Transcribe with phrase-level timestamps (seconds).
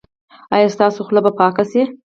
[0.55, 1.81] ایا ستاسو خوله به پاکه شي؟